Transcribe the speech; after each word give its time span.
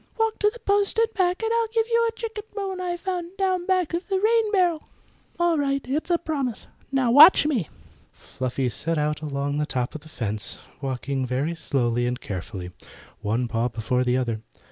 "Walk 0.17 0.39
to 0.39 0.49
the 0.49 0.57
post 0.57 0.97
and 0.97 1.13
back 1.13 1.43
and 1.43 1.51
I'll 1.53 1.67
give 1.67 1.85
you 1.85 2.07
a 2.09 2.15
chicken 2.15 2.45
bone 2.55 2.81
I 2.81 2.97
found 2.97 3.37
down 3.37 3.67
back 3.67 3.93
of 3.93 4.07
the 4.07 4.19
rain 4.19 4.51
barrel." 4.51 4.89
"All 5.39 5.59
right; 5.59 5.85
it's 5.87 6.09
a 6.09 6.17
promise. 6.17 6.65
Now 6.91 7.11
watch 7.11 7.45
me." 7.45 7.69
Fluffy 8.11 8.67
set 8.69 8.97
out 8.97 9.21
along 9.21 9.59
the 9.59 9.67
top 9.67 9.93
of 9.93 10.01
the 10.01 10.09
fence, 10.09 10.57
walking 10.81 11.27
very 11.27 11.53
slowly 11.53 12.07
and 12.07 12.19
carefully, 12.19 12.71
one 13.21 13.47
paw 13.47 13.67
before 13.67 14.03
the 14.03 14.17
other. 14.17 14.41